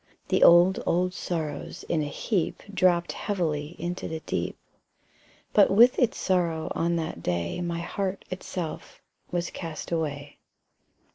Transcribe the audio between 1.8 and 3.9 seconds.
in a heap Dropped heavily